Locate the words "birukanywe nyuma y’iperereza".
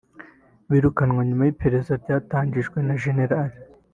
0.69-1.91